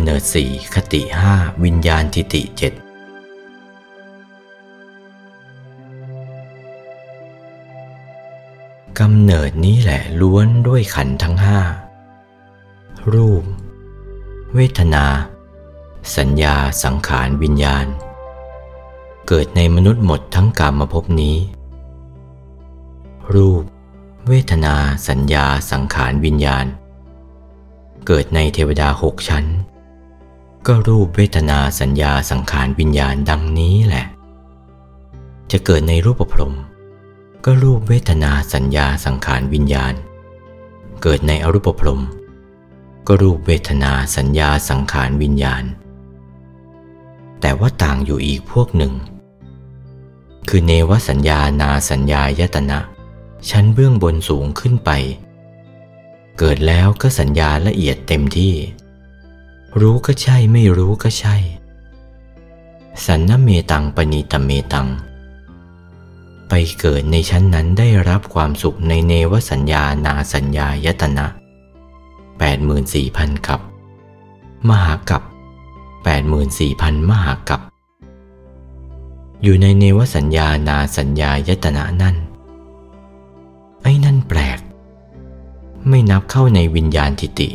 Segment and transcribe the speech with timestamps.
[0.00, 1.34] ำเนิดสี่คติห้า
[1.64, 2.72] วิญญาณทิติเจ็ด
[8.98, 11.60] กำเนิดนี้แหละล้วนด้วยขันทั้งห้า
[13.12, 13.44] รูป
[14.54, 15.06] เวทนา
[16.16, 17.86] สัญญาสังขารวิญญาณ
[19.28, 21.36] เกิดในมนุษย์หมดทั้งกรรมภพนี้
[23.34, 23.64] รูป
[24.28, 24.76] เวทนา
[25.08, 26.66] สัญญาสังขารวิญญาณ
[28.06, 29.46] เกิดในเทวดาหกชั้น
[30.66, 34.06] ก็รูปเวทนาสัญญาสังขารวิญญาณดังนี้แหละ
[35.50, 36.54] จะเกิดในรูปพรหม
[37.44, 39.94] ก็รูปเวทนาสัญญาสังขารวิญญาณ
[41.02, 42.00] เกิดในอรูปพรหม
[43.06, 45.64] ก็รูปเวทนาสัญญาสังขารวิญญาณ
[47.40, 48.94] แต่ว่าต่างอยู่อีกพวกหนึ่ง
[50.48, 52.78] คือเนวสัญญานาสัญญายตนะ
[53.50, 54.90] ชั้นเบื้องบนสูงขึ้นไป
[56.38, 58.54] เกิดแล้วก็สัญญาละเอียดเต็มที่
[59.78, 61.36] รู้ก็ใช่ไม่รู้ก็ใช่
[63.04, 64.88] สันนเมตังปณิตเมตัง
[66.48, 71.26] ไปเกิดในชั้นนั้นได้รับความสุขในเนวสัญญานาสัญญายตนะ
[72.56, 73.60] 84,000กับ
[74.68, 75.22] มหากับ
[76.16, 77.60] 84,000 มหากับ
[79.42, 82.16] อยู่ในเนวสัญญานาสัญญายตนะนั่น
[83.82, 84.58] ไอ้นั่นแปลก
[85.88, 87.48] ไม่นับเข้าในวิญญาณทิติ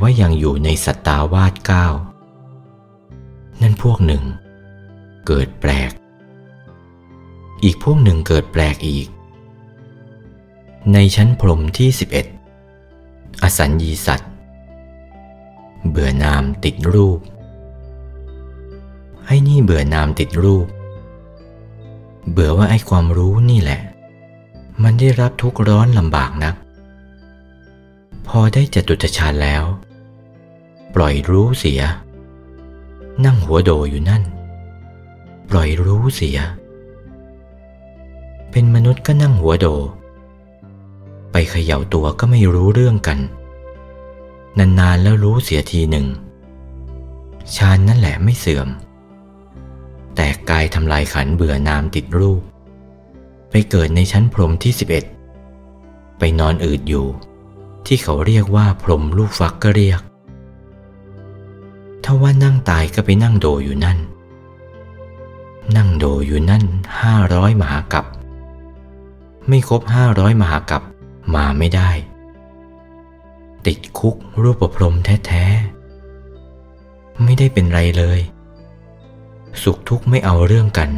[0.00, 1.86] ว่ายังอยู่ในสัตาวาสเก้า
[3.60, 4.24] นั่นพวกหนึ่ง
[5.26, 5.90] เกิดแปลก
[7.64, 9.08] อีกพวกหนึ่งเกิดแปลกอีก
[10.92, 11.88] ในชั้นพรมที่
[12.66, 14.30] 11 อสัญญีสัตว์
[15.88, 17.18] เบื่อนามติดรูป
[19.24, 20.66] ไอ้นี่เบื่อนามติดรูป
[22.30, 23.80] เบื่อว่าไอ้ความรู้นี่แหละ
[24.82, 26.54] มันได้รับทุกข์ร้อนลำบากนัก
[28.26, 29.64] พอได้จตุตฌานแล้ว
[30.94, 31.80] ปล่อยรู้เสีย
[33.24, 34.22] นั่งหัวโดอยู่นั่น
[35.50, 36.38] ปล่อยรู้เสีย
[38.50, 39.66] เป็นมนุษย์ก็นั่งหัวโด
[41.32, 43.18] ไปเขย่าตัวก็ไม่รู้เรื่องกัน
[44.58, 46.06] นานๆแล้วรู้เสียทีหนึ่ง
[47.56, 48.68] ชานนั่นแหละไม่เสื่อม
[50.14, 52.42] แต่กายทำลายขันเบื่อนามติดรูป
[53.50, 54.72] ไปเกิดในชั้นพรมที่
[55.44, 57.06] 11 ไปนอนอืดอยู่
[57.86, 60.00] ที่เขาเรียกว่าพรมลูกฟักก็เรียก
[62.10, 63.98] ถ้าว่านั่งตายก็ไปนั่งโดอยู่นั่น
[65.76, 66.64] นั่งโดอยู่นั่น
[67.00, 68.06] ห้าร้อยมหากับ
[69.48, 70.82] ไม่ครบห้าร้อยมหากับ
[71.34, 71.90] มาไม่ได้
[73.66, 74.94] ติดคุกรูปประพรม
[75.26, 78.20] แท้ๆ ไม่ได้เป็นไรเลย
[79.62, 80.90] สุขทุกข์ไม่เอาเรื่องกัน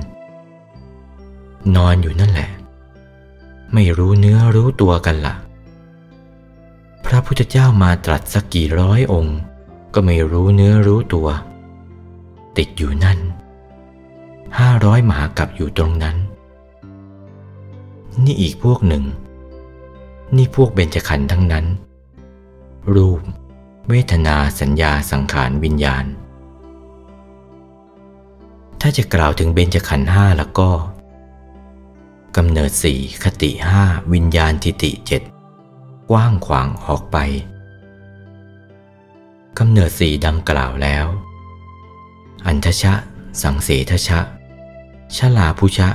[1.77, 2.51] นอนอยู่นั่นแหละ
[3.75, 5.35] ไม่รู้เนื้อรู้ตัวกันละ่ะ
[7.05, 9.39] พระพุทธเจ้ามาตรัสสักกี่ร้อยองค์
[9.95, 11.29] ก็ไม่รู้เนื้อรู้ตัว
[12.57, 13.19] ติดอยู่นั่น
[14.59, 16.17] ห้าร้อยหมากับอยู่ตรงนั้น
[18.25, 19.05] นี่อีกพวกหนึ่ง
[20.37, 21.67] นี่พวกเบญจขันธ์ทั้งนั้น
[22.95, 23.21] รูป
[23.89, 26.05] เวทนาสัญญาสังขารวิญญาณ
[28.81, 30.71] ถ้าจะกล่าวถึงเบญจขันธ์ห้าแล้วก็
[32.37, 35.23] กำเนิดสี่คติห้าวิญญาณทิติเจ็ด
[36.11, 37.17] กว้างขวางออกไป
[39.63, 41.07] กำเนิดสีดังกล่าวแล้ว
[42.47, 42.95] อันทชะ
[43.43, 44.21] สังเสทชะ
[45.17, 45.89] ชลาพุชะ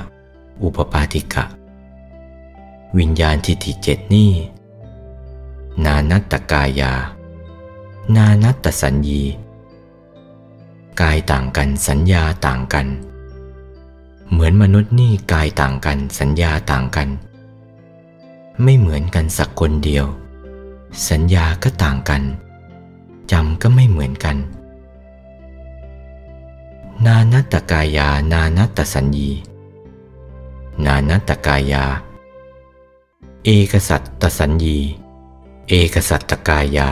[0.62, 1.44] อุปปาติกะ
[2.98, 4.32] วิญญาณทิฏฐิเจ็ดนี่
[5.84, 6.92] นานัตตกายา
[8.16, 9.22] นานัตตสัญญี
[11.00, 12.86] กายต่างกันสัญญาต่างกัน
[14.30, 17.08] เหมือนมนุษย์นี่กายต่างกันสัญญาต่างกัน
[18.62, 20.06] ไม่เหมือนกันสักคนเดียว
[21.10, 22.24] สัญญาก็ต่างกัน
[23.32, 24.36] จำก็ไม่เหมือนกัน
[27.06, 29.30] นานัตตกายานานัตสัญญี
[30.84, 31.84] นานัตตกายา
[33.44, 34.78] เอกสัตตสัญญี
[35.68, 36.88] เอกสัตตกายา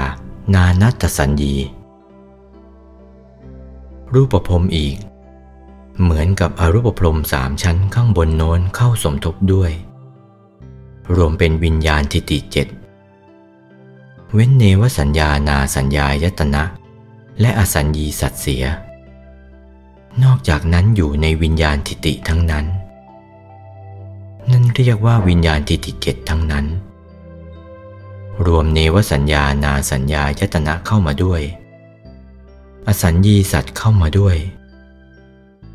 [0.55, 1.55] นานัตสัญญี
[4.15, 4.97] รูปภพอีก
[6.01, 9.73] เหมือนกับอรูปพรมสามชั้นข้างบนโน้นเข้าสมทบด้วย
[11.15, 12.69] รวมเป็นวิญญาณทิติเจ็ด
[14.37, 16.65] เว้นเนวสัญญานาสัญญายตนะ
[17.41, 18.65] และอสัญญีสัตเสีย
[20.23, 22.67] นอกจากนั้นอยู่ในวิญญาณทิติทั้งนั้น
[24.51, 26.67] นั่นเรียกว่าวิญญาณทิฏฐิเจ็ดทั้งนั้น
[28.47, 31.43] รวมเนวสัญญานาสัญญายตนะเข้ามาด้วย
[32.87, 34.37] อสัญญีสัตเข้ามาด้วย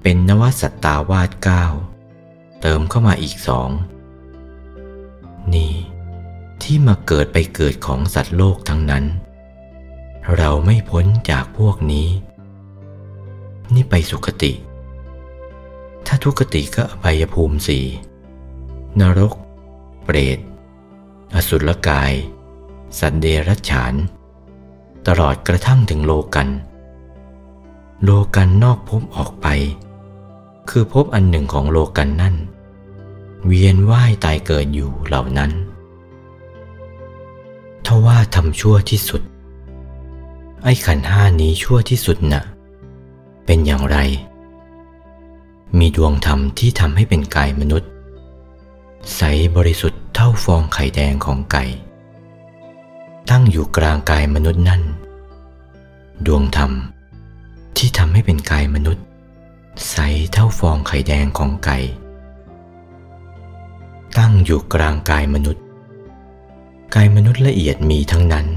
[0.01, 1.63] เป็นนวสัตตาวาสเก้า
[2.61, 3.69] เติมเข้ามาอีกสอง
[5.53, 5.73] นี่
[6.71, 9.05] ที่มาเกิดไปเกิดของสัตว์โลกทั้งนั้น
[10.37, 12.07] เราไม่พ้นจากพวกนี้
[13.73, 14.53] นี่ไปสุคติ
[16.05, 17.85] ถ้าทุกติก็อบายภูมิสี่
[18.99, 19.33] นรก
[20.03, 20.39] เปรต
[21.35, 22.13] อสุรกาย
[22.99, 23.93] สัตว์เดรัจฉาน
[25.07, 26.49] ตลอดกระทั่งถึงโลกัน
[28.03, 29.47] โลกันนอกภพออกไป
[30.69, 32.35] คือภพอันหนึ่งของโลกันนั่น
[33.45, 39.21] เวียนว่ายตายเกิดอยู่เหล่านั้นำชั่วที่สุด
[40.63, 42.43] ไอ้ขันห้านี้ชั่วที่สุดน่ะ
[43.45, 43.97] เป็นอย่างไร
[45.77, 47.89] มีดวงธรรมที่ทำให้เป็นกายมนุษย์
[49.15, 49.21] ใส
[49.55, 51.65] บริสุทธิ์เท่าฟองไข่แดงของไก่
[53.29, 54.81] ตั้งอยู่กลางกายมนุษย์นั่น
[56.25, 56.71] ดวงธรรม
[57.77, 59.03] ที่ทำให้เป็นกายมนุษย์
[59.89, 59.95] ใส
[60.31, 61.77] เท่าฟองไข่แดงของไก่
[64.17, 65.63] ตั้งอยู่กลางกายมนุษย์
[66.95, 68.47] กายมนุษย์ละเอียดมีทั้งนั้น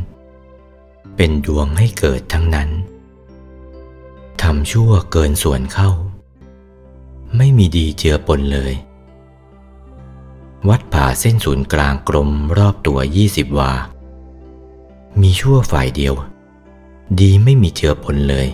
[1.16, 2.70] เป็นดวงให้เกิดทั้งนั้น
[4.42, 5.90] ทำชั่วเกินส่วนเข้า
[7.36, 8.74] ไม่มีดีเจือปนเลย
[10.68, 13.72] วัดผ่าเส้นศูนย์กลางกลมรอบตัวยี่สิบวา
[15.20, 16.14] มีชั่วฝ่ายเดียว
[17.20, 18.48] ดีไม่มีเจือปนเลย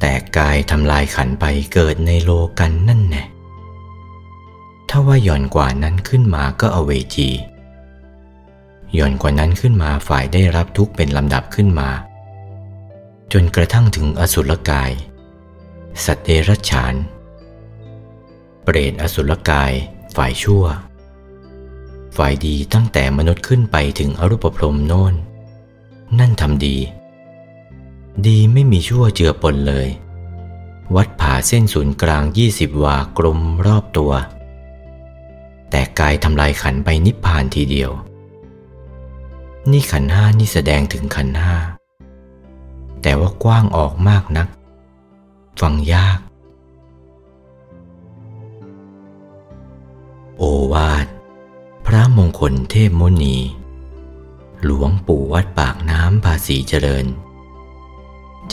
[0.00, 2.30] แต่กายทำลายขันไปเกิดในโล
[2.60, 3.31] กันนั่นแน่
[4.94, 7.30] ถ้าว่าหย่อนกว่านั้นขึ้นมาก็อเวจี
[8.94, 11.90] หย่อนกว่านั้นขึ้นมาฝ่ายได้รับทุกข์เป็นลำดับขึ้นมา
[13.32, 14.90] จนกระทั่งถึงอสุรกาย
[16.04, 16.94] สัตว์เดรัจฉาน
[18.62, 19.72] เปรตอสุรกาย
[20.16, 20.64] ฝ่ายชั่ว
[22.16, 25.14] ฝ่ายดีตั้งแต่มนุษย์ขึ้นไปถึงอรูปพรหมโน่น
[26.18, 26.76] นั่นทำดี
[28.26, 29.88] ดีไม่มีชั่วเจือปนเลย
[30.94, 34.14] วัดผ่าเส้นศูนย์กลางยี่สิบวากลมรอบตัว
[35.74, 37.90] แต่กายทำลายขันไปนิพพานทีเดียว
[39.70, 41.56] นี่ขันห้านี่แสดงถึงขันห้า
[43.02, 44.48] แต่ว่ากว้างออกมากนัก
[45.60, 46.18] ฟังยาก
[50.38, 50.42] โอ
[50.72, 51.06] วาท
[51.86, 53.36] พระมงคลเทพมุนี
[54.64, 57.06] หลวงปู่วัดปากน้ำภาษีเจริญ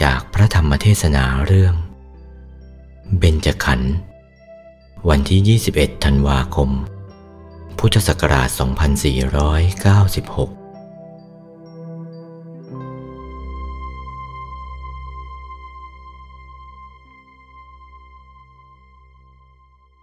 [0.01, 1.75] จากพระธรรมเทศนาเรื่อง
[3.17, 3.93] เบญจขันธ์
[5.09, 6.71] วันที่ 21 ธันวาคม
[7.83, 8.49] พุทธศักราช
[10.55, 10.58] 2496